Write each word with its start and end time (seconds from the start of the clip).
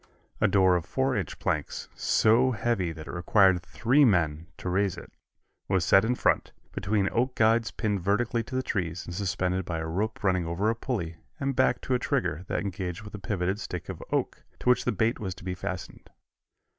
A 0.39 0.47
door 0.47 0.75
of 0.75 0.83
four 0.85 1.15
inch 1.15 1.37
planks, 1.37 1.87
so 1.93 2.49
heavy 2.53 2.91
that 2.91 3.05
it 3.05 3.11
required 3.11 3.61
three 3.61 4.03
men 4.03 4.47
to 4.57 4.67
raise 4.67 4.97
it, 4.97 5.11
was 5.67 5.85
set 5.85 6.03
in 6.03 6.15
front, 6.15 6.51
between 6.71 7.07
oak 7.11 7.35
guides 7.35 7.69
pinned 7.69 8.01
vertically 8.01 8.41
to 8.45 8.55
the 8.55 8.63
trees 8.63 9.05
and 9.05 9.13
suspended 9.13 9.63
by 9.63 9.77
a 9.77 9.85
rope 9.85 10.23
running 10.23 10.47
over 10.47 10.71
a 10.71 10.75
pulley 10.75 11.17
and 11.39 11.55
back 11.55 11.81
to 11.81 11.93
a 11.93 11.99
trigger 11.99 12.43
that 12.47 12.61
engaged 12.61 13.03
with 13.03 13.13
a 13.13 13.19
pivoted 13.19 13.59
stick 13.59 13.89
of 13.89 14.01
oak, 14.11 14.41
to 14.57 14.69
which 14.71 14.85
the 14.85 14.91
bait 14.91 15.19
was 15.19 15.35
to 15.35 15.43
be 15.43 15.53
fastened. 15.53 16.09